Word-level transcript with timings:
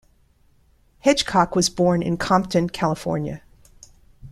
Hedgecock 1.05 1.55
was 1.55 1.69
born 1.69 2.01
in 2.01 2.17
Compton, 2.17 2.69
California. 2.71 3.43